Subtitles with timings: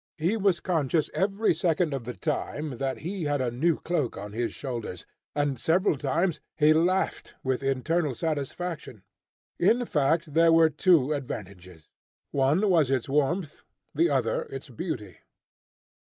[0.17, 4.31] He was conscious every second of the time that he had a new cloak on
[4.33, 9.03] his shoulders, and several times he laughed with internal satisfaction.
[9.59, 11.87] In fact, there were two advantages,
[12.31, 13.61] one was its warmth,
[13.93, 15.17] the other its beauty.